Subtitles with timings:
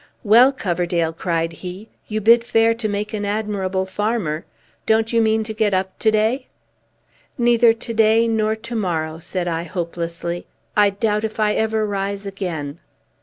[0.23, 4.45] "Well, Coverdale," cried he, "you bid fair to make an admirable farmer!
[4.87, 6.47] Don't you mean to get up to day?"
[7.37, 10.47] "Neither to day nor to morrow," said I hopelessly.
[10.75, 12.79] "I doubt if I ever rise again!"